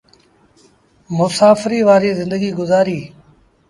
مسآڦريٚ 1.17 1.85
وآريٚ 1.87 2.17
زندگيٚ 2.21 2.57
گزآريٚ۔ 2.59 3.05